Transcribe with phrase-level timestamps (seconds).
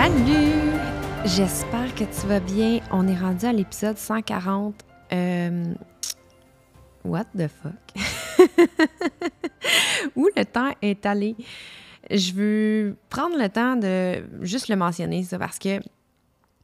[0.00, 0.78] Salut!
[1.24, 2.78] J'espère que tu vas bien.
[2.92, 4.72] On est rendu à l'épisode 140.
[5.12, 5.74] Euh,
[7.04, 8.38] what the fuck?
[10.14, 11.34] Où le temps est allé?
[12.12, 15.80] Je veux prendre le temps de juste le mentionner, ça, parce que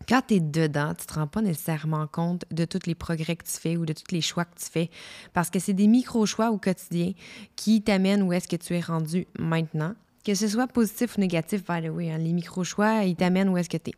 [0.08, 3.44] quand tu es dedans, tu te rends pas nécessairement compte de tous les progrès que
[3.44, 4.90] tu fais ou de tous les choix que tu fais.
[5.32, 7.14] Parce que c'est des micro-choix au quotidien
[7.56, 9.96] qui t'amènent où est-ce que tu es rendu maintenant.
[10.24, 13.68] Que ce soit positif ou négatif, by the hein, les micro-choix, ils t'amènent où est-ce
[13.68, 13.94] que tu es.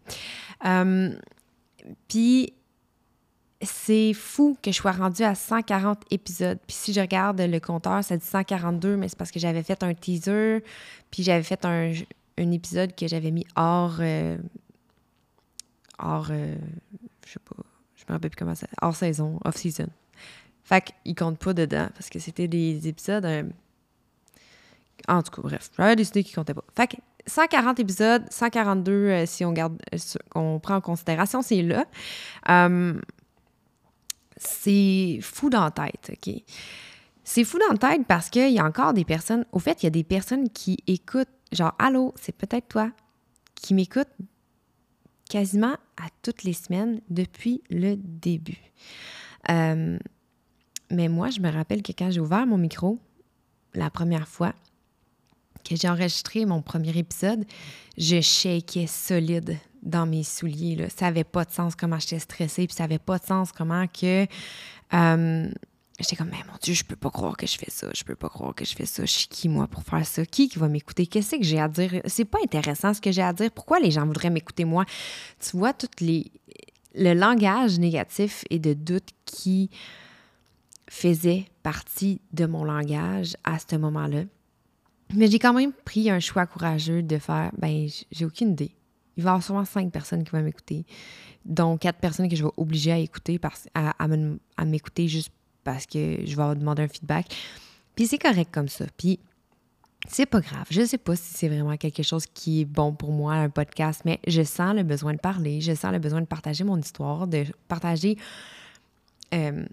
[0.67, 1.15] Euh,
[2.09, 2.53] Puis,
[3.63, 6.59] c'est fou que je sois rendue à 140 épisodes.
[6.67, 9.83] Puis si je regarde le compteur, ça dit 142, mais c'est parce que j'avais fait
[9.83, 10.63] un teaser,
[11.11, 11.93] puis j'avais fait un,
[12.39, 13.97] un, épisode que j'avais mis hors...
[14.01, 14.37] Euh,
[15.99, 16.29] hors...
[16.31, 16.57] Euh,
[17.27, 17.63] je sais pas,
[17.95, 18.67] je me rappelle plus comment ça...
[18.83, 19.89] Hors saison, off-season.
[20.65, 23.25] Fait qu'ils comptent pas dedans, parce que c'était des épisodes...
[25.09, 26.65] en tout cas, bref, j'avais décidé qu'ils comptaient pas.
[26.75, 29.99] Fait que 140 épisodes, 142 euh, si on garde, euh,
[30.35, 31.87] on prend en considération, c'est là.
[32.49, 33.01] Euh,
[34.37, 36.35] c'est fou dans la tête, OK?
[37.25, 39.87] C'est fou dans la tête parce qu'il y a encore des personnes, au fait, il
[39.87, 42.93] y a des personnes qui écoutent, genre, allô, c'est peut-être toi,
[43.55, 44.15] qui m'écoutent
[45.29, 48.59] quasiment à toutes les semaines depuis le début.
[49.49, 53.01] Mais moi, je me rappelle que quand j'ai ouvert mon micro,
[53.75, 54.55] la première fois,
[55.69, 57.45] que j'ai enregistré mon premier épisode,
[57.99, 60.77] je shakeais solide dans mes souliers.
[60.77, 60.87] Là.
[60.89, 63.87] Ça n'avait pas de sens comment j'étais stressée, puis ça n'avait pas de sens comment
[63.87, 64.27] que...
[64.95, 65.51] Euh,
[65.99, 68.17] j'étais comme, mais mon Dieu, je peux pas croire que je fais ça, je peux
[68.17, 69.05] pas croire que je fais ça.
[69.05, 70.25] Je suis qui, moi, pour faire ça?
[70.27, 71.07] Qui qui va m'écouter?
[71.07, 72.01] Qu'est-ce que j'ai à dire?
[72.07, 73.51] C'est pas intéressant ce que j'ai à dire.
[73.51, 74.85] Pourquoi les gens voudraient m'écouter, moi?
[75.41, 76.31] Tu vois, toutes les...
[76.95, 79.71] le langage négatif et de doute qui
[80.89, 84.23] faisait partie de mon langage à ce moment-là.
[85.15, 88.73] Mais j'ai quand même pris un choix courageux de faire, ben, j'ai aucune idée.
[89.17, 90.85] Il va y avoir sûrement cinq personnes qui vont m'écouter,
[91.45, 95.31] dont quatre personnes que je vais obliger à écouter, parce, à, à m'écouter juste
[95.65, 97.27] parce que je vais leur demander un feedback.
[97.95, 98.85] Puis c'est correct comme ça.
[98.97, 99.19] Puis
[100.09, 100.67] c'est pas grave.
[100.71, 104.03] Je sais pas si c'est vraiment quelque chose qui est bon pour moi, un podcast,
[104.05, 107.27] mais je sens le besoin de parler, je sens le besoin de partager mon histoire,
[107.27, 108.17] de partager
[109.35, 109.65] euh,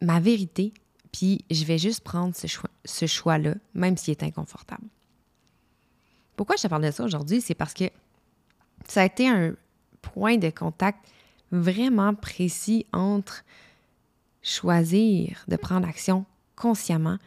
[0.00, 0.72] ma vérité
[1.14, 4.82] puis je vais juste prendre ce, choix, ce choix-là, même s'il est inconfortable.
[6.34, 7.40] Pourquoi je te parle de ça aujourd'hui?
[7.40, 7.84] C'est parce que
[8.88, 9.54] ça a été un
[10.02, 10.98] point de contact
[11.52, 13.44] vraiment précis entre
[14.42, 16.26] choisir de prendre action
[16.56, 17.18] consciemment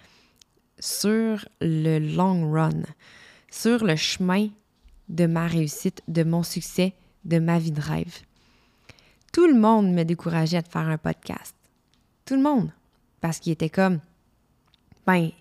[0.80, 2.82] sur le long run,
[3.50, 4.50] sur le chemin
[5.08, 6.94] de ma réussite, de mon succès,
[7.24, 8.18] de ma vie de rêve.
[9.32, 11.56] Tout le monde me décourageait de faire un podcast.
[12.26, 12.70] Tout le monde
[13.28, 14.00] parce qu'il était comme,
[15.06, 15.32] ben,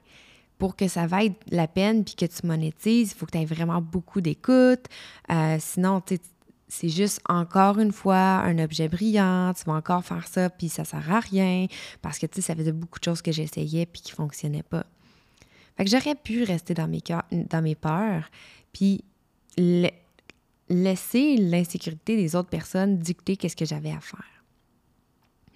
[0.59, 3.45] pour que ça vaille la peine puis que tu monétises, il faut que tu aies
[3.45, 4.87] vraiment beaucoup d'écoute.
[5.31, 6.03] Euh, sinon,
[6.67, 10.85] c'est juste encore une fois un objet brillant, tu vas encore faire ça puis ça
[10.85, 11.69] sert à rien
[12.03, 14.85] parce que tu sais, ça faisait beaucoup de choses que j'essayais puis qui fonctionnaient pas.
[15.77, 18.29] Fait que j'aurais pu rester dans mes, dans mes peurs
[18.73, 19.05] puis
[20.69, 24.43] laisser l'insécurité des autres personnes dicter qu'est-ce que j'avais à faire.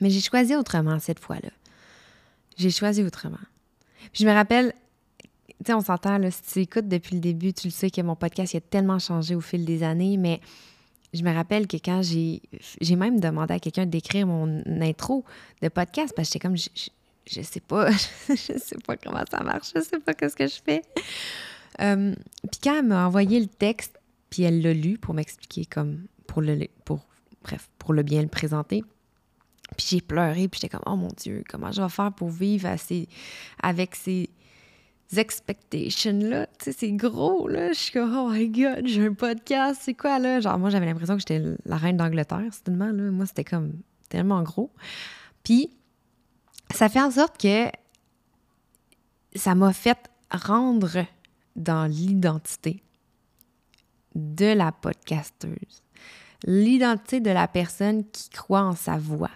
[0.01, 1.51] Mais j'ai choisi autrement cette fois-là.
[2.61, 3.39] J'ai choisi autrement.
[4.13, 4.75] Puis je me rappelle,
[5.21, 8.03] tu sais, on s'entend, là, si tu écoutes depuis le début, tu le sais que
[8.03, 10.41] mon podcast il a tellement changé au fil des années, mais
[11.15, 12.43] je me rappelle que quand j'ai.
[12.83, 15.25] J'ai même demandé à quelqu'un d'écrire mon intro
[15.63, 16.57] de podcast parce que j'étais comme.
[16.57, 17.91] Je, sais pas.
[18.29, 19.73] je sais pas comment ça marche.
[19.75, 20.83] Je sais pas ce que je fais.
[21.81, 23.99] Euh, puis quand elle m'a envoyé le texte,
[24.29, 26.05] puis elle l'a lu pour m'expliquer comme.
[26.27, 26.69] Pour le.
[26.85, 27.07] Pour,
[27.43, 28.85] bref, pour le bien le présenter.
[29.77, 32.69] Puis j'ai pleuré, puis j'étais comme, oh mon Dieu, comment je vais faire pour vivre
[33.63, 34.31] avec ces,
[35.17, 36.47] expectations-là?
[36.59, 37.73] Tu sais, c'est gros, là.
[37.73, 40.41] Je suis comme, oh my God, j'ai un podcast, c'est quoi, là?
[40.41, 42.93] Genre, moi, j'avais l'impression que j'étais la reine d'Angleterre, là.
[42.93, 43.73] Moi, c'était comme
[44.09, 44.71] tellement gros.
[45.43, 45.71] Puis,
[46.75, 47.67] ça fait en sorte que
[49.35, 51.05] ça m'a fait rendre
[51.57, 52.83] dans l'identité
[54.15, 55.83] de la podcasteuse,
[56.45, 59.31] l'identité de la personne qui croit en sa voix,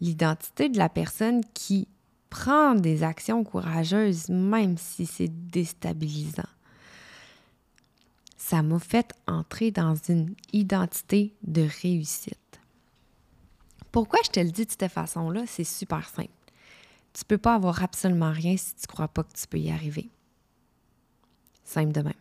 [0.00, 1.88] l'identité de la personne qui
[2.30, 6.48] prend des actions courageuses même si c'est déstabilisant.
[8.36, 12.60] Ça m'a fait entrer dans une identité de réussite.
[13.90, 15.44] Pourquoi je te le dis de cette façon-là?
[15.46, 16.30] C'est super simple.
[17.12, 20.10] Tu peux pas avoir absolument rien si tu crois pas que tu peux y arriver.
[21.64, 22.12] Simple de même.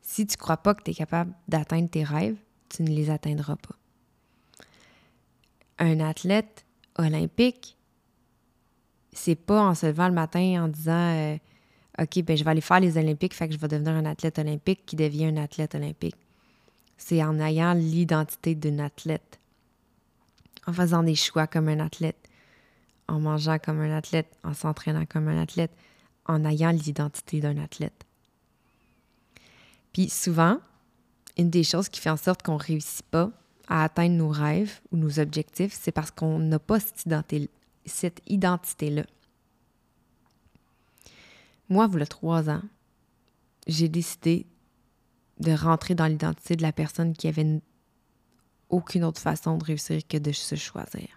[0.00, 2.38] Si tu crois pas que tu es capable d'atteindre tes rêves,
[2.68, 3.76] tu ne les atteindras pas.
[5.78, 6.64] Un athlète
[6.96, 7.76] olympique,
[9.12, 11.36] c'est pas en se levant le matin en disant euh,
[11.98, 14.38] OK, ben je vais aller faire les Olympiques, fait que je vais devenir un athlète
[14.38, 16.16] olympique qui devient un athlète olympique.
[16.98, 19.38] C'est en ayant l'identité d'un athlète
[20.66, 22.28] en faisant des choix comme un athlète,
[23.08, 25.70] en mangeant comme un athlète, en s'entraînant comme un athlète,
[26.26, 28.04] en ayant l'identité d'un athlète.
[29.92, 30.58] Puis souvent,
[31.38, 33.30] une des choses qui fait en sorte qu'on ne réussit pas
[33.68, 39.04] à atteindre nos rêves ou nos objectifs, c'est parce qu'on n'a pas cette identité-là.
[41.68, 42.62] Moi, voilà trois ans,
[43.66, 44.46] j'ai décidé
[45.40, 47.60] de rentrer dans l'identité de la personne qui avait une
[48.68, 51.08] aucune autre façon de réussir que de se choisir.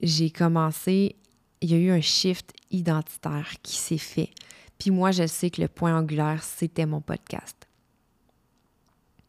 [0.00, 1.16] J'ai commencé,
[1.60, 4.30] il y a eu un shift identitaire qui s'est fait.
[4.78, 7.65] Puis moi, je sais que le point angulaire, c'était mon podcast.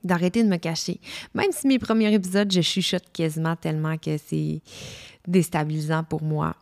[0.08, 1.00] D'arrêter de me cacher.
[1.34, 4.62] Même si mes premiers épisodes, je chuchote quasiment tellement que c'est
[5.28, 6.56] déstabilisant pour moi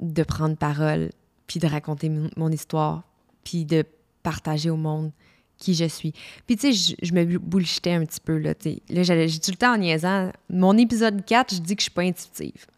[0.00, 1.10] de prendre parole,
[1.46, 3.02] puis de raconter mon histoire,
[3.42, 3.84] puis de
[4.22, 5.10] partager au monde
[5.58, 6.12] qui je suis.
[6.46, 8.54] Puis, tu sais, je, me bullshitais un petit peu, là.
[8.88, 10.30] Là, j'ai tout le temps en niaisant.
[10.48, 12.66] Mon épisode 4, je dis que je suis pas intuitive.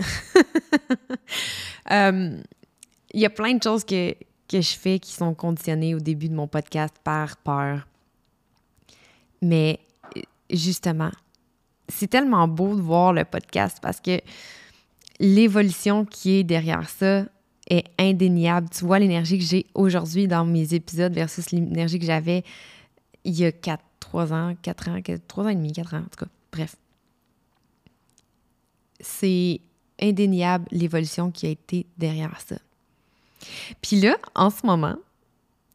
[1.90, 2.36] Euh,
[3.12, 4.12] il y a plein de choses que,
[4.48, 7.88] que je fais qui sont conditionnées au début de mon podcast par peur.
[9.42, 9.80] Mais,
[10.56, 11.10] justement,
[11.88, 14.20] c'est tellement beau de voir le podcast parce que
[15.18, 17.24] l'évolution qui est derrière ça
[17.68, 18.68] est indéniable.
[18.70, 22.44] Tu vois l'énergie que j'ai aujourd'hui dans mes épisodes versus l'énergie que j'avais
[23.24, 24.98] il y a 4, 3 ans, 4 ans,
[25.28, 26.30] 3 ans et demi, 4 ans, en tout cas.
[26.52, 26.76] Bref.
[29.00, 29.60] C'est
[30.00, 32.56] indéniable l'évolution qui a été derrière ça.
[33.82, 34.96] Puis là, en ce moment,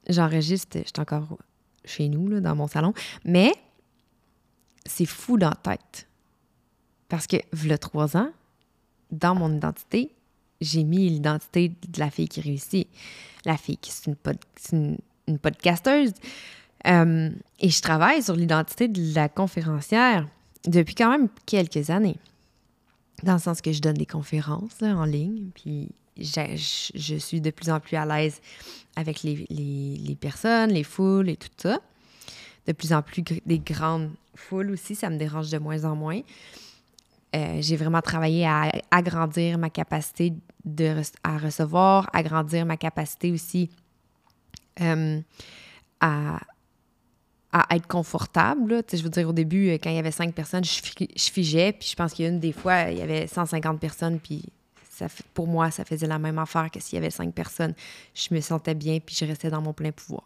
[0.10, 1.38] j'enregistre, je suis encore
[1.84, 2.94] chez nous, là, dans mon salon,
[3.24, 3.54] mais
[4.86, 6.08] c'est fou dans la tête.
[7.10, 8.30] Parce que, le trois ans,
[9.12, 10.12] dans mon identité,
[10.62, 12.88] j'ai mis l'identité de la fille qui réussit.
[13.46, 14.16] La fille qui est
[14.72, 14.98] une,
[15.28, 16.14] une, podcasteuse.
[16.88, 17.30] Euh,
[17.60, 20.28] et je travaille sur l'identité de la conférencière
[20.66, 22.18] depuis quand même quelques années.
[23.24, 27.50] Dans le sens que je donne des conférences en ligne, puis je, je, suis de
[27.52, 28.42] plus en plus à l'aise
[28.96, 31.80] avec les, les, les, personnes, les foules et tout ça.
[32.68, 36.22] De plus en plus des grandes foules aussi, ça me dérange de moins en moins.
[37.36, 40.34] Euh, j'ai vraiment travaillé à agrandir ma capacité
[40.64, 43.70] de, à recevoir, agrandir ma capacité aussi
[44.82, 45.20] euh,
[46.00, 46.40] à,
[47.52, 48.84] à, être confortable.
[48.92, 50.82] Je veux dire, au début, quand il y avait cinq personnes, je,
[51.16, 53.80] je figeais, puis je pense qu'il y a une des fois, il y avait 150
[53.80, 54.44] personnes, puis
[54.96, 57.74] ça, pour moi, ça faisait la même affaire que s'il y avait cinq personnes.
[58.14, 60.24] Je me sentais bien, puis je restais dans mon plein pouvoir.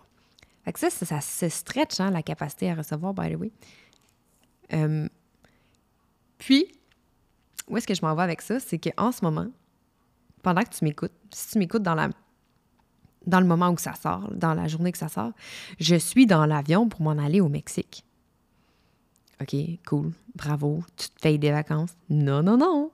[0.63, 3.51] Fait que ça, ça, se stretch, hein, la capacité à recevoir, by the way.
[4.73, 5.07] Euh,
[6.37, 6.67] puis,
[7.67, 8.59] où est-ce que je m'en vais avec ça?
[8.59, 9.47] C'est qu'en ce moment,
[10.41, 12.09] pendant que tu m'écoutes, si tu m'écoutes dans
[13.25, 15.33] dans le moment où ça sort, dans la journée que ça sort,
[15.79, 18.05] je suis dans l'avion pour m'en aller au Mexique.
[19.41, 21.95] OK, cool, bravo, tu te payes des vacances?
[22.09, 22.91] Non, non, non,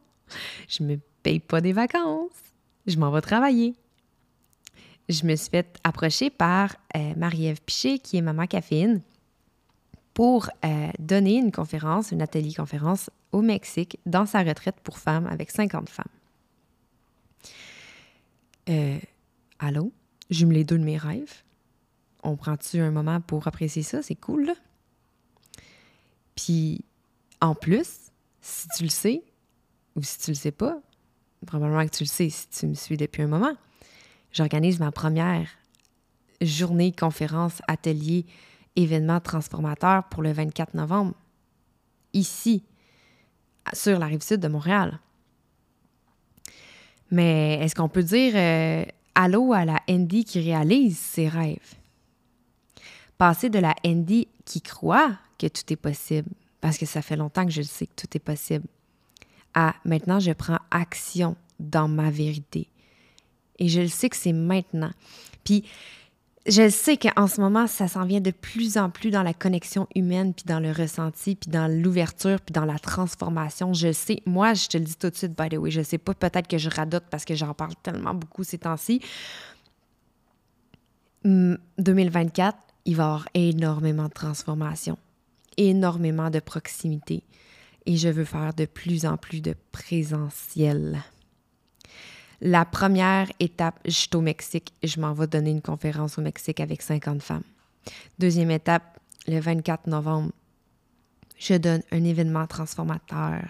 [0.67, 2.31] je me paye pas des vacances.
[2.85, 3.75] Je m'en vais travailler.
[5.09, 9.01] Je me suis fait approcher par euh, Marie-Ève Piché, qui est Maman Caféine,
[10.15, 15.27] pour euh, donner une conférence, une atelier conférence au Mexique dans sa retraite pour femmes
[15.27, 16.05] avec 50 femmes.
[18.69, 18.97] Euh,
[19.59, 19.91] allô?
[20.29, 21.43] J'aime les deux de mes rêves.
[22.23, 24.01] On prend-tu un moment pour apprécier ça?
[24.01, 24.53] C'est cool.
[26.35, 26.85] Puis,
[27.41, 29.21] en plus, si tu le sais,
[29.97, 30.79] ou si tu le sais pas,
[31.45, 33.53] probablement que tu le sais si tu me suis depuis un moment,
[34.31, 35.49] j'organise ma première
[36.39, 38.25] journée, conférence, atelier,
[38.75, 41.13] événement transformateur pour le 24 novembre,
[42.13, 42.63] ici,
[43.73, 44.99] sur la rive sud de Montréal.
[47.11, 51.75] Mais est-ce qu'on peut dire euh, allô à la Andy qui réalise ses rêves?
[53.17, 56.29] Passer de la Andy qui croit que tout est possible,
[56.61, 58.65] parce que ça fait longtemps que je sais que tout est possible,
[59.53, 62.67] à maintenant je prends action dans ma vérité.
[63.57, 64.91] Et je le sais que c'est maintenant.
[65.43, 65.63] Puis
[66.47, 69.87] je sais qu'en ce moment, ça s'en vient de plus en plus dans la connexion
[69.95, 73.73] humaine, puis dans le ressenti, puis dans l'ouverture, puis dans la transformation.
[73.73, 75.97] Je sais, moi, je te le dis tout de suite, by the way, je sais
[75.97, 79.01] pas, peut-être que je radote parce que j'en parle tellement beaucoup ces temps-ci.
[81.23, 84.99] 2024, il va y avoir énormément de transformation,
[85.57, 87.23] énormément de proximité.
[87.87, 91.03] Et je veux faire de plus en plus de présentiel.
[92.41, 94.73] La première étape, je suis au Mexique.
[94.83, 97.43] Je m'en vais donner une conférence au Mexique avec 50 femmes.
[98.19, 100.31] Deuxième étape, le 24 novembre,
[101.37, 103.43] je donne un événement transformateur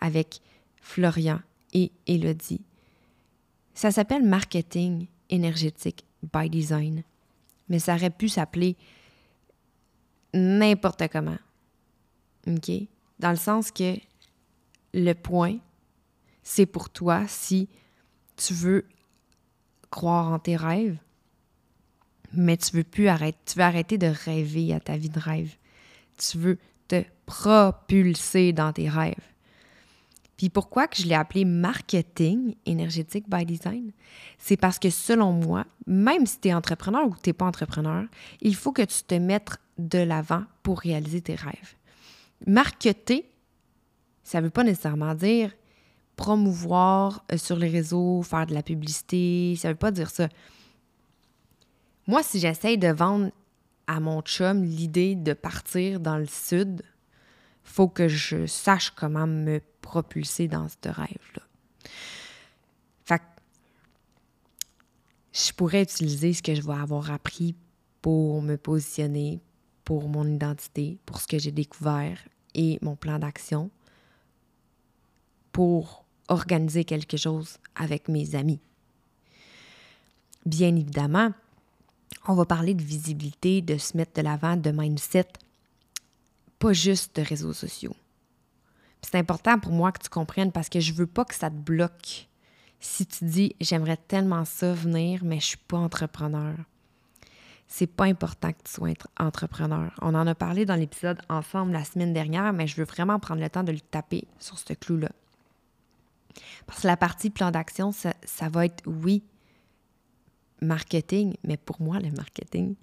[0.00, 0.40] avec
[0.80, 1.40] Florian
[1.72, 2.60] et Elodie.
[3.74, 7.02] Ça s'appelle Marketing énergétique by design,
[7.68, 8.76] mais ça aurait pu s'appeler
[10.32, 11.38] n'importe comment.
[12.46, 12.70] OK?
[13.18, 13.96] Dans le sens que
[14.92, 15.58] le point,
[16.42, 17.68] c'est pour toi si
[18.36, 18.86] tu veux
[19.90, 20.96] croire en tes rêves,
[22.32, 25.54] mais tu veux plus arrêter, tu veux arrêter de rêver à ta vie de rêve.
[26.18, 29.14] Tu veux te propulser dans tes rêves.
[30.36, 33.92] Puis pourquoi que je l'ai appelé marketing énergétique by design?
[34.38, 38.04] C'est parce que selon moi, même si tu es entrepreneur ou tu n'es pas entrepreneur,
[38.40, 41.74] il faut que tu te mettes de l'avant pour réaliser tes rêves.
[42.46, 43.28] Marketer,
[44.24, 45.52] ça ne veut pas nécessairement dire
[46.16, 49.56] promouvoir euh, sur les réseaux, faire de la publicité.
[49.56, 50.28] Ça veut pas dire ça.
[52.06, 53.30] Moi, si j'essaye de vendre
[53.86, 56.82] à mon chum l'idée de partir dans le sud,
[57.62, 61.42] faut que je sache comment me propulser dans ce rêve-là.
[63.04, 63.24] Fait que
[65.32, 67.54] je pourrais utiliser ce que je vais avoir appris
[68.02, 69.40] pour me positionner,
[69.84, 72.18] pour mon identité, pour ce que j'ai découvert
[72.54, 73.70] et mon plan d'action
[75.54, 78.60] pour organiser quelque chose avec mes amis.
[80.46, 81.32] Bien évidemment,
[82.26, 85.28] on va parler de visibilité, de se mettre de l'avant, de mindset,
[86.58, 87.96] pas juste de réseaux sociaux.
[89.02, 91.56] C'est important pour moi que tu comprennes parce que je veux pas que ça te
[91.56, 92.28] bloque.
[92.80, 96.54] Si tu dis j'aimerais tellement ça venir, mais je suis pas entrepreneur.
[97.66, 99.92] C'est pas important que tu sois entrepreneur.
[100.00, 103.40] On en a parlé dans l'épisode ensemble la semaine dernière, mais je veux vraiment prendre
[103.40, 105.10] le temps de le taper sur ce clou-là.
[106.66, 109.22] Parce que la partie plan d'action, ça, va être, oui,
[110.60, 112.74] marketing, mais pour moi, le marketing,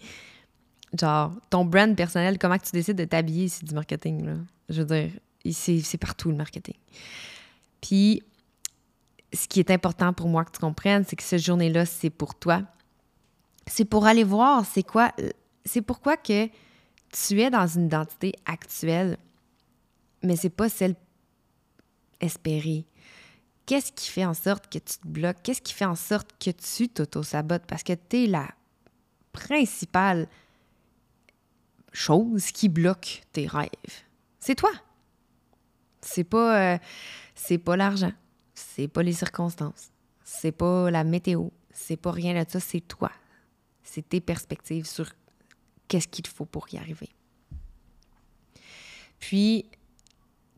[0.99, 4.33] genre, ton brand personnel, comment tu décides de t'habiller, c'est du marketing, là.
[4.69, 5.11] Je veux dire,
[5.53, 6.75] c'est partout le marketing.
[7.81, 8.23] Puis,
[9.33, 12.35] ce qui est important pour moi que tu comprennes, c'est que cette journée-là, c'est pour
[12.35, 12.63] toi.
[13.67, 15.13] C'est pour aller voir c'est quoi,
[15.65, 19.17] c'est pourquoi que tu es dans une identité actuelle,
[20.23, 20.95] mais c'est pas celle
[22.19, 22.85] espérée.
[23.65, 25.41] Qu'est-ce qui fait en sorte que tu te bloques?
[25.43, 27.65] Qu'est-ce qui fait en sorte que tu t'auto-sabotes?
[27.67, 28.49] Parce que tu es la
[29.31, 30.27] principale
[31.93, 33.69] chose qui bloque tes rêves.
[34.39, 34.71] C'est toi.
[36.01, 36.77] C'est pas, euh,
[37.35, 38.11] c'est pas l'argent.
[38.53, 39.91] C'est pas les circonstances.
[40.23, 41.49] C'est pas la météo.
[41.71, 42.59] C'est pas rien de ça.
[42.59, 43.11] C'est toi.
[43.83, 45.11] C'est tes perspectives sur
[45.87, 47.09] qu'est-ce qu'il faut pour y arriver.
[49.19, 49.65] Puis,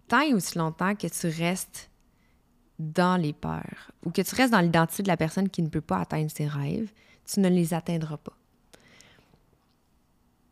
[0.08, 1.90] tant et aussi longtemps que tu restes
[2.80, 5.82] dans les peurs ou que tu restes dans l'identité de la personne qui ne peut
[5.82, 6.92] pas atteindre ses rêves,
[7.26, 8.34] tu ne les atteindras pas.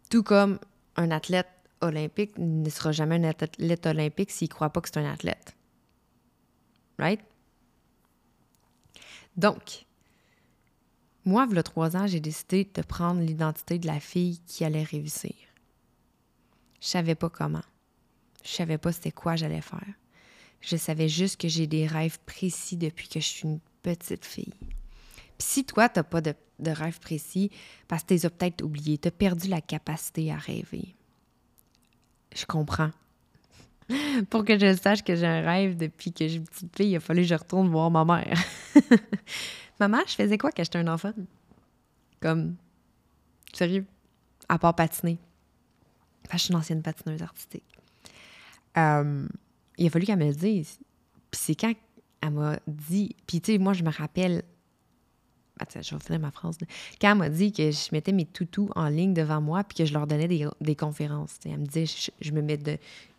[0.09, 0.59] Tout comme
[0.95, 1.49] un athlète
[1.81, 5.55] olympique ne sera jamais un athlète olympique s'il ne croit pas que c'est un athlète.
[6.99, 7.21] Right?
[9.35, 9.85] Donc,
[11.25, 14.65] moi, il y a trois ans, j'ai décidé de prendre l'identité de la fille qui
[14.65, 15.33] allait réussir.
[16.79, 17.61] Je savais pas comment.
[18.43, 19.93] Je savais pas c'était quoi j'allais faire.
[20.61, 24.53] Je savais juste que j'ai des rêves précis depuis que je suis une petite fille.
[25.37, 27.49] Puis si toi, tu n'as pas de, de rêves précis,
[27.87, 30.95] parce que as peut-être oubliés, tu as perdu la capacité à rêver.
[32.35, 32.91] Je comprends.
[34.29, 36.95] Pour que je sache que j'ai un rêve depuis que j'ai une petite fille, il
[36.95, 38.39] a fallu que je retourne voir ma mère.
[39.79, 41.13] Maman, je faisais quoi quand j'étais un enfant?
[42.21, 42.55] Comme,
[43.51, 43.85] sérieux,
[44.47, 45.17] à part patiner.
[46.27, 47.63] Enfin, je suis une ancienne patineuse artistique.
[48.77, 49.27] Euh,
[49.77, 50.79] il a fallu qu'elle me le dise.
[51.29, 51.73] Puis c'est quand
[52.21, 53.15] elle m'a dit.
[53.27, 54.43] Puis tu sais, moi, je me rappelle.
[55.59, 56.57] Attends, je vais ma phrase.
[56.99, 59.85] Quand elle m'a dit que je mettais mes toutous en ligne devant moi puis que
[59.85, 61.37] je leur donnais des, conférences.
[61.45, 61.85] Elle me disait,
[62.19, 62.41] je, me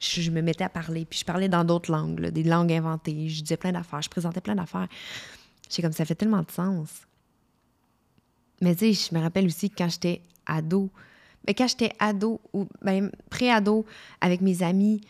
[0.00, 1.04] je, me mettais à parler.
[1.04, 3.28] Puis je parlais dans d'autres langues, des langues inventées.
[3.28, 4.02] Je disais plein d'affaires.
[4.02, 4.88] Je présentais plein d'affaires.
[5.70, 7.06] J'ai comme ça fait tellement de sens.
[8.60, 10.90] Mais tu sais, je me rappelle aussi quand j'étais ado,
[11.46, 13.84] mais quand j'étais ado ou même pré-ado
[14.20, 15.00] avec mes amis,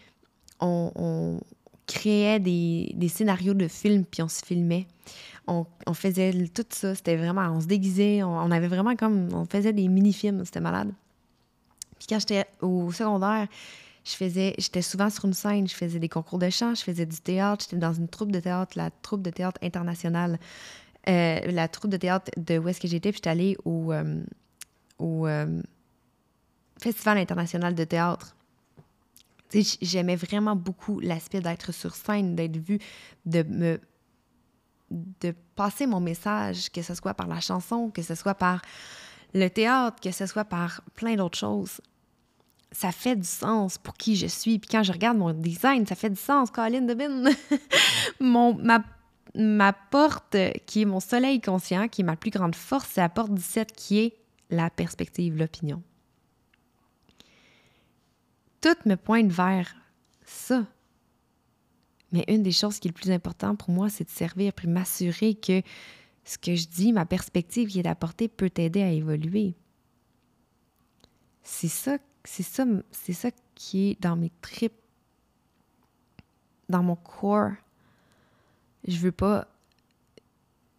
[0.62, 1.40] on,
[1.86, 4.86] créait des, scénarios de films puis on se filmait.
[5.46, 9.72] On, faisait tout ça, c'était vraiment, on se déguisait, on, avait vraiment comme, on faisait
[9.72, 10.92] des mini-films, c'était malade.
[11.98, 13.48] Puis quand j'étais au secondaire,
[14.04, 17.64] j'étais souvent sur une scène, je faisais des concours de chant, je faisais du théâtre,
[17.64, 20.38] j'étais dans une troupe de théâtre, la troupe de théâtre internationale,
[21.08, 24.22] euh, la troupe de théâtre de où est-ce que j'étais, puis j'étais allée au, euh,
[25.00, 25.62] euh,
[26.80, 28.34] Festival international de théâtre.
[29.80, 32.78] J'aimais vraiment beaucoup l'aspect d'être sur scène, d'être vue,
[33.26, 33.80] de me
[34.92, 38.60] de passer mon message, que ce soit par la chanson, que ce soit par
[39.34, 41.80] le théâtre, que ce soit par plein d'autres choses.
[42.70, 44.58] Ça fait du sens pour qui je suis.
[44.58, 47.24] Puis quand je regarde mon design, ça fait du sens, Colin Debin.
[48.20, 48.82] mon, ma,
[49.34, 53.08] ma porte, qui est mon soleil conscient, qui est ma plus grande force, c'est la
[53.08, 54.16] porte 17 qui est
[54.50, 55.82] la perspective, l'opinion
[58.62, 59.74] tout me pointe vers
[60.24, 60.64] ça.
[62.12, 64.68] Mais une des choses qui est le plus important pour moi, c'est de servir puis
[64.68, 65.62] m'assurer que
[66.24, 69.54] ce que je dis, ma perspective qui est apportée peut t'aider à évoluer.
[71.42, 74.72] C'est ça, c'est ça, c'est ça qui est dans mes tripes,
[76.68, 77.52] dans mon corps.
[78.86, 79.48] Je veux pas,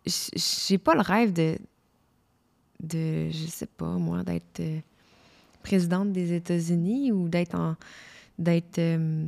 [0.06, 1.58] j'ai pas le rêve de,
[2.82, 4.80] de, je sais pas moi, d'être euh,
[5.63, 7.75] présidente des États-Unis ou d'être en
[8.38, 9.25] d'être euh,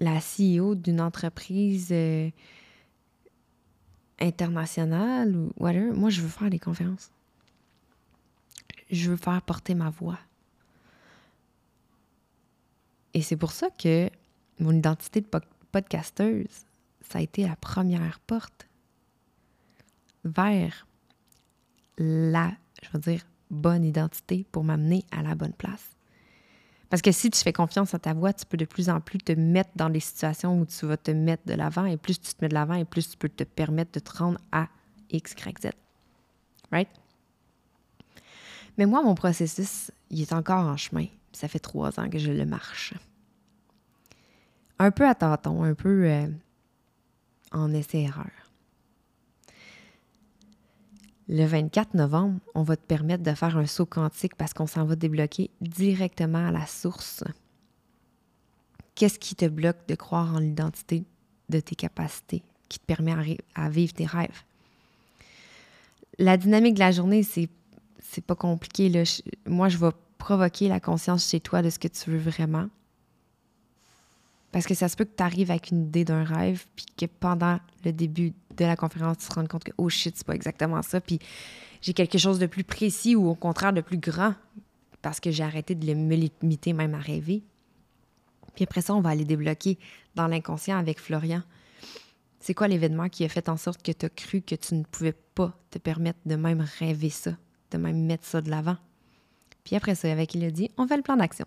[0.00, 2.30] la CEO d'une entreprise euh,
[4.20, 5.92] internationale ou whatever.
[5.92, 7.10] Moi, je veux faire des conférences.
[8.90, 10.18] Je veux faire porter ma voix.
[13.12, 14.10] Et c'est pour ça que
[14.58, 15.28] mon identité de
[15.72, 16.64] podcasteuse,
[17.00, 18.66] ça a été la première porte
[20.24, 20.86] vers
[21.98, 23.22] la, je veux dire,
[23.54, 25.94] bonne identité pour m'amener à la bonne place.
[26.90, 29.18] Parce que si tu fais confiance à ta voix, tu peux de plus en plus
[29.18, 32.34] te mettre dans des situations où tu vas te mettre de l'avant et plus tu
[32.34, 34.68] te mets de l'avant et plus tu peux te permettre de te rendre à
[35.10, 35.70] X, Y, Z.
[36.70, 36.88] Right?
[38.78, 41.06] Mais moi, mon processus, il est encore en chemin.
[41.32, 42.94] Ça fait trois ans que je le marche.
[44.78, 46.28] Un peu à tâtons, un peu euh,
[47.52, 48.43] en essai-erreur.
[51.28, 54.84] Le 24 novembre, on va te permettre de faire un saut quantique parce qu'on s'en
[54.84, 57.24] va débloquer directement à la source.
[58.94, 61.04] Qu'est-ce qui te bloque de croire en l'identité
[61.48, 64.42] de tes capacités, qui te permet à, vivre tes rêves?
[66.18, 67.48] La dynamique de la journée, c'est,
[68.00, 68.92] c'est pas compliqué.
[69.46, 72.68] Moi, je vais provoquer la conscience chez toi de ce que tu veux vraiment.
[74.54, 77.06] Parce que ça se peut que tu arrives avec une idée d'un rêve, puis que
[77.06, 80.36] pendant le début de la conférence, tu te rends compte que, oh shit, c'est pas
[80.36, 81.18] exactement ça, puis
[81.82, 84.36] j'ai quelque chose de plus précis ou au contraire de plus grand,
[85.02, 87.42] parce que j'ai arrêté de me limiter même à rêver.
[88.54, 89.76] Puis après ça, on va aller débloquer
[90.14, 91.42] dans l'inconscient avec Florian.
[92.38, 94.84] C'est quoi l'événement qui a fait en sorte que tu as cru que tu ne
[94.84, 97.36] pouvais pas te permettre de même rêver ça,
[97.72, 98.76] de même mettre ça de l'avant?
[99.64, 101.46] Puis après ça, avec dit, on fait le plan d'action.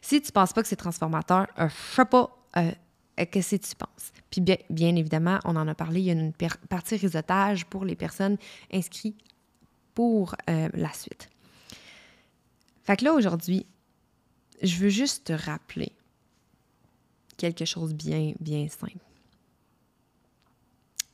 [0.00, 2.30] Si tu ne penses pas que c'est transformateur, euh, je sais pas
[3.26, 4.12] qu'est-ce que tu penses.
[4.30, 6.32] Puis bien, bien, évidemment, on en a parlé, il y a une
[6.68, 8.36] partie réseautage pour les personnes
[8.72, 9.18] inscrites
[9.94, 11.28] pour euh, la suite.
[12.84, 13.66] Fait que là, aujourd'hui,
[14.62, 15.92] je veux juste te rappeler
[17.36, 18.98] quelque chose bien, bien simple.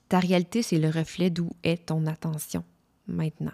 [0.09, 2.65] Ta réalité, c'est le reflet d'où est ton attention
[3.07, 3.53] maintenant.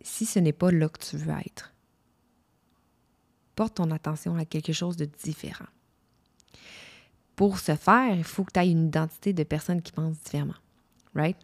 [0.00, 1.72] Si ce n'est pas là que tu veux être,
[3.58, 5.66] porte ton attention à quelque chose de différent.
[7.34, 10.54] Pour ce faire, il faut que tu aies une identité de personne qui pense différemment.
[11.12, 11.36] Right?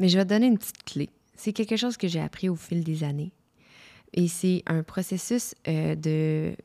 [0.00, 1.10] Mais je vais te donner une petite clé.
[1.34, 3.30] C'est quelque chose que j'ai appris au fil des années.
[4.14, 6.56] Et c'est un processus euh, de,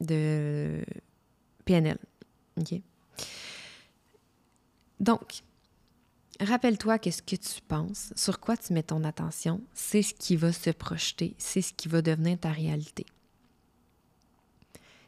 [0.00, 0.84] de
[1.64, 1.98] PNL.
[5.00, 5.42] Donc,
[6.42, 10.34] Rappelle-toi que ce que tu penses, sur quoi tu mets ton attention, c'est ce qui
[10.34, 13.06] va se projeter, c'est ce qui va devenir ta réalité.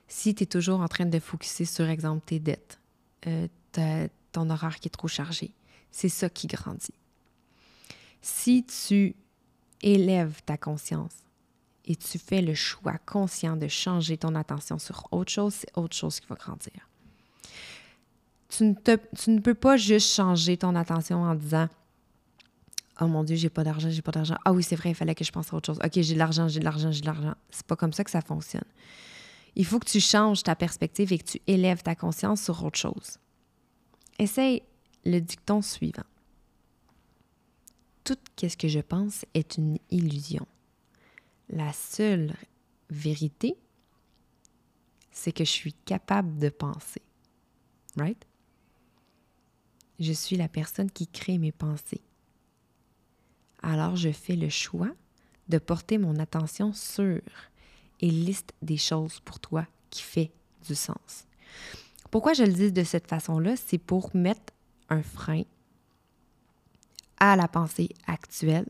[0.06, 2.78] Si tu es toujours en train de focuser sur, exemple, tes dettes,
[3.26, 3.48] euh,
[4.30, 5.50] ton horaire qui est trop chargé,
[5.90, 6.94] c'est ça qui grandit.
[8.22, 9.16] Si tu
[9.82, 11.16] élèves ta conscience
[11.84, 15.96] et tu fais le choix conscient de changer ton attention sur autre chose, c'est autre
[15.96, 16.88] chose qui va grandir
[18.48, 21.68] tu ne, peux pas juste changer ton attention en disant
[23.00, 24.36] Oh mon Dieu, j'ai pas d'argent, j'ai pas d'argent.
[24.44, 25.80] Ah oui, c'est vrai, il fallait que je pense à autre chose.
[25.84, 27.34] OK, j'ai de l'argent, j'ai de l'argent, j'ai de l'argent.
[27.50, 28.64] C'est pas comme ça que ça fonctionne.
[29.56, 32.78] Il faut que tu changes ta perspective et que tu élèves ta conscience sur autre
[32.78, 33.18] chose.
[34.18, 34.62] Essaye
[35.04, 36.04] le dicton suivant.
[38.04, 40.46] tout ce que je pense est une illusion.
[41.48, 42.34] La seule
[42.90, 43.56] vérité,
[45.10, 47.02] c'est que je suis capable de penser.
[47.96, 48.26] Right?
[50.00, 52.02] Je suis la personne qui crée mes pensées.
[53.62, 54.90] Alors je fais le choix
[55.48, 57.20] de porter mon attention sur
[58.00, 60.30] et liste des choses pour toi qui fait
[60.66, 61.26] du sens.
[62.10, 63.54] Pourquoi je le dis de cette façon-là?
[63.56, 64.52] C'est pour mettre
[64.88, 65.42] un frein
[67.18, 68.68] à la pensée actuelle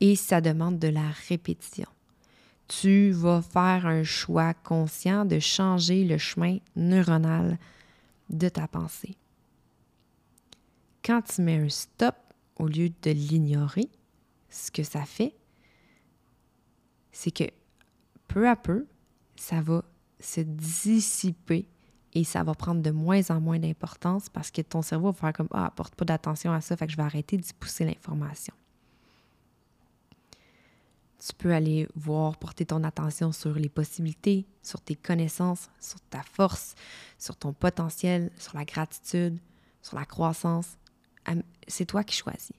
[0.00, 1.88] et ça demande de la répétition.
[2.68, 7.58] Tu vas faire un choix conscient de changer le chemin neuronal
[8.28, 9.16] de ta pensée.
[11.06, 12.16] Quand tu mets un stop
[12.56, 13.88] au lieu de l'ignorer,
[14.50, 15.36] ce que ça fait,
[17.12, 17.44] c'est que
[18.26, 18.88] peu à peu,
[19.36, 19.84] ça va
[20.18, 21.68] se dissiper
[22.12, 25.32] et ça va prendre de moins en moins d'importance parce que ton cerveau va faire
[25.32, 28.54] comme Ah, porte pas d'attention à ça, fait que je vais arrêter d'y pousser l'information.
[31.24, 36.22] Tu peux aller voir, porter ton attention sur les possibilités, sur tes connaissances, sur ta
[36.22, 36.74] force,
[37.16, 39.38] sur ton potentiel, sur la gratitude,
[39.82, 40.76] sur la croissance.
[41.68, 42.52] C'est toi qui choisis.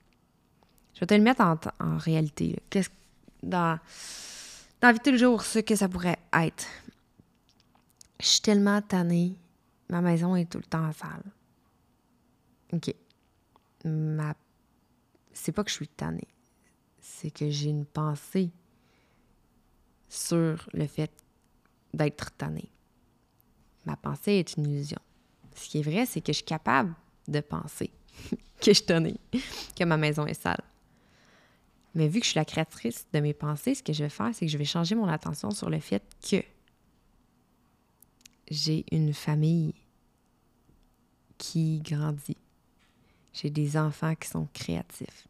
[0.94, 2.60] Je vais te le mettre en, réalité.
[2.70, 2.90] Qu'est-ce
[3.44, 3.80] dans,
[4.82, 6.66] dans tous les jours, ce que ça pourrait être.
[8.20, 9.36] Je suis tellement tannée.
[9.90, 11.24] Ma maison est tout le temps sale.
[12.74, 12.94] OK.
[13.86, 14.34] Ma...
[15.34, 16.28] C'est pas que je suis tannée.
[17.00, 18.50] C'est que j'ai une pensée
[20.10, 21.12] sur le fait
[21.94, 22.70] d'être tannée.
[23.86, 25.00] Ma pensée est une illusion.
[25.56, 26.94] Ce qui est vrai, c'est que je suis capable
[27.28, 27.92] de penser
[28.62, 29.20] que je tannée,
[29.78, 30.64] que ma maison est sale.
[31.96, 34.30] Mais vu que je suis la créatrice de mes pensées, ce que je vais faire,
[34.34, 36.44] c'est que je vais changer mon attention sur le fait que
[38.50, 39.74] j'ai une famille
[41.38, 42.38] qui grandit.
[43.34, 45.28] J'ai des enfants qui sont créatifs.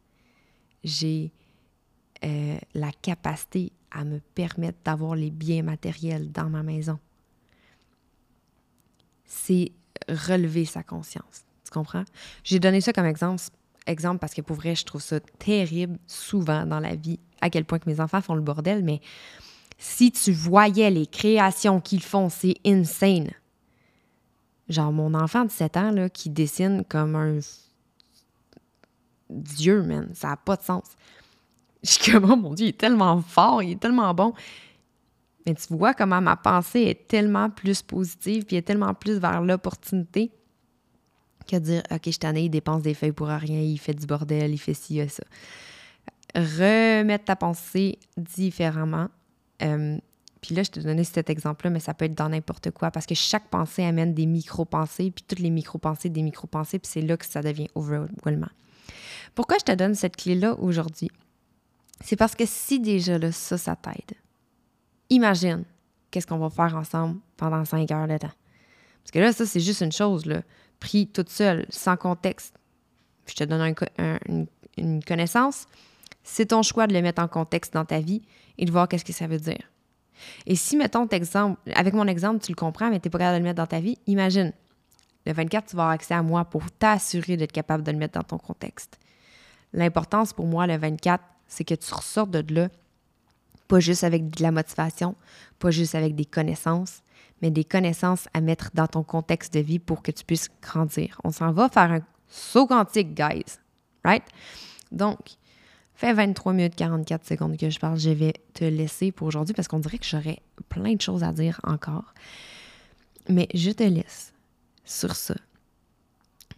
[0.83, 1.31] J'ai
[2.23, 6.99] euh, la capacité à me permettre d'avoir les biens matériels dans ma maison.
[9.25, 9.71] C'est
[10.07, 11.46] relever sa conscience.
[11.67, 12.05] Tu comprends?
[12.45, 13.43] J'ai donné ça comme exemple,
[13.87, 17.65] exemple parce que pour vrai, je trouve ça terrible souvent dans la vie, à quel
[17.65, 19.01] point que mes enfants font le bordel, mais
[19.77, 23.31] si tu voyais les créations qu'ils font, c'est insane.
[24.69, 27.39] Genre, mon enfant de 7 ans, là, qui dessine comme un
[29.29, 30.85] Dieu, man, ça n'a pas de sens.
[31.83, 34.33] Je suis comme, oh mon Dieu, il est tellement fort, il est tellement bon.
[35.45, 39.41] Mais tu vois comment ma pensée est tellement plus positive, puis est tellement plus vers
[39.41, 40.31] l'opportunité
[41.47, 44.51] que dire, OK, je ai, il dépense des feuilles pour rien, il fait du bordel,
[44.51, 45.23] il fait ci, ça.
[46.35, 49.07] Remettre ta pensée différemment.
[49.63, 49.97] Euh,
[50.41, 53.05] puis là, je te donnais cet exemple-là, mais ça peut être dans n'importe quoi parce
[53.05, 57.17] que chaque pensée amène des micro-pensées, puis toutes les micro-pensées, des micro-pensées, puis c'est là
[57.17, 58.49] que ça devient overwhelmant.
[59.33, 61.09] Pourquoi je te donne cette clé-là aujourd'hui?
[62.01, 64.17] C'est parce que si déjà là, ça, ça t'aide,
[65.09, 65.63] imagine
[66.11, 68.31] qu'est-ce qu'on va faire ensemble pendant cinq heures de temps.
[69.03, 70.43] Parce que là, ça, c'est juste une chose, là,
[70.79, 72.55] pris toute seule, sans contexte.
[73.27, 73.73] Je te donne
[74.77, 75.65] une, connaissance.
[76.23, 78.21] C'est ton choix de le mettre en contexte dans ta vie
[78.57, 79.71] et de voir qu'est-ce que ça veut dire.
[80.45, 83.37] Et si, mettons, exemple, avec mon exemple, tu le comprends, mais tu n'es pas capable
[83.37, 84.53] de le mettre dans ta vie, imagine,
[85.25, 88.13] le 24, tu vas avoir accès à moi pour t'assurer d'être capable de le mettre
[88.13, 88.97] dans ton contexte.
[89.73, 92.69] L'importance pour moi, le 24, c'est que tu ressortes de là,
[93.67, 95.15] pas juste avec de la motivation,
[95.59, 97.01] pas juste avec des connaissances,
[97.41, 101.19] mais des connaissances à mettre dans ton contexte de vie pour que tu puisses grandir.
[101.23, 103.57] On s'en va faire un saut quantique, guys.
[104.03, 104.23] Right?
[104.91, 105.37] Donc,
[105.95, 107.99] fait 23 minutes 44 secondes que je parle.
[107.99, 111.31] Je vais te laisser pour aujourd'hui parce qu'on dirait que j'aurais plein de choses à
[111.31, 112.13] dire encore.
[113.29, 114.33] Mais je te laisse
[114.85, 115.35] sur ça.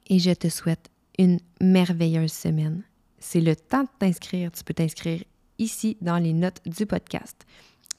[0.07, 2.83] Et je te souhaite une merveilleuse semaine.
[3.19, 4.51] C'est le temps de t'inscrire.
[4.51, 5.23] Tu peux t'inscrire
[5.57, 7.45] ici dans les notes du podcast.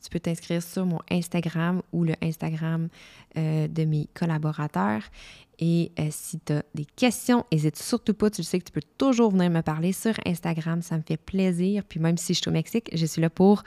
[0.03, 2.89] Tu peux t'inscrire sur mon Instagram ou le Instagram
[3.37, 5.03] euh, de mes collaborateurs.
[5.59, 8.31] Et euh, si tu as des questions, n'hésite surtout pas.
[8.31, 10.81] Tu sais que tu peux toujours venir me parler sur Instagram.
[10.83, 11.85] Ça me fait plaisir.
[11.85, 13.63] Puis même si je suis au Mexique, je suis là pour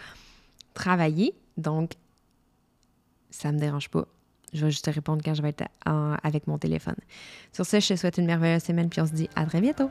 [0.73, 1.35] travailler.
[1.57, 1.91] Donc,
[3.29, 4.07] ça ne me dérange pas.
[4.53, 6.95] Je vais juste te répondre quand je vais être avec mon téléphone.
[7.51, 8.89] Sur ce, je te souhaite une merveilleuse semaine.
[8.89, 9.89] Puis on se dit à très bientôt.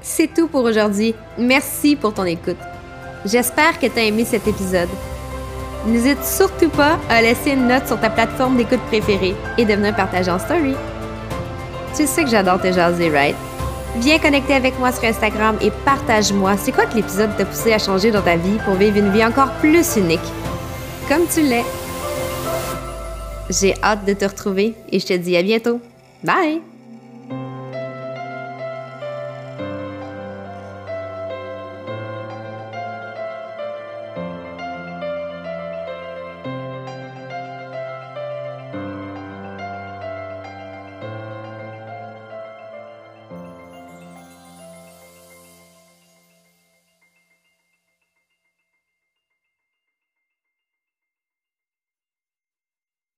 [0.00, 1.14] C'est tout pour aujourd'hui.
[1.38, 2.58] Merci pour ton écoute.
[3.24, 4.90] J'espère que tu as aimé cet épisode.
[5.86, 9.94] N'hésite surtout pas à laisser une note sur ta plateforme d'écoute préférée et de venir
[9.94, 10.74] partager en story.
[11.94, 13.36] Tu sais que j'adore te jaser, right?
[13.96, 17.78] Viens connecter avec moi sur Instagram et partage-moi c'est quoi que l'épisode t'a poussé à
[17.78, 20.20] changer dans ta vie pour vivre une vie encore plus unique?
[21.08, 21.64] Comme tu l'es.
[23.50, 25.80] J'ai hâte de te retrouver et je te dis à bientôt.
[26.24, 26.73] Bye!